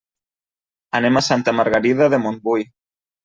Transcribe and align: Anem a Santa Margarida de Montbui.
Anem 0.99 1.19
a 1.19 1.23
Santa 1.27 1.53
Margarida 1.59 2.09
de 2.15 2.21
Montbui. 2.25 2.67